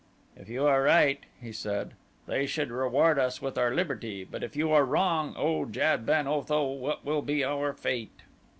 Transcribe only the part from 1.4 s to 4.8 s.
said, "they should reward us with our liberty, but if you